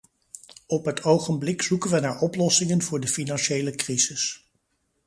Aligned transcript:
Op 0.67 0.85
het 0.85 1.03
ogenblik 1.03 1.61
zoeken 1.61 1.89
we 1.91 1.99
naar 1.99 2.21
oplossingen 2.21 2.81
voor 2.81 2.99
de 2.99 3.07
financiële 3.07 3.71
crisis. 3.75 4.49